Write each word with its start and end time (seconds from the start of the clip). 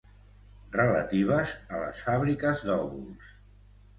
Relatives 0.75 1.51
a 1.79 1.83
les 1.83 2.01
fàbriques 2.07 2.65
d'òvuls. 2.71 3.29